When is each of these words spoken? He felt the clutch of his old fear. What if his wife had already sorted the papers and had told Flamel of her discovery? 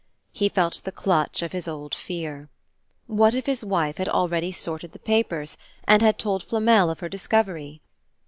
He 0.31 0.49
felt 0.49 0.81
the 0.83 0.91
clutch 0.91 1.43
of 1.43 1.51
his 1.51 1.67
old 1.67 1.93
fear. 1.93 2.49
What 3.05 3.35
if 3.35 3.45
his 3.45 3.63
wife 3.63 3.97
had 3.97 4.09
already 4.09 4.51
sorted 4.51 4.93
the 4.93 4.97
papers 4.97 5.57
and 5.83 6.01
had 6.01 6.17
told 6.17 6.41
Flamel 6.41 6.89
of 6.89 7.01
her 7.01 7.07
discovery? 7.07 7.81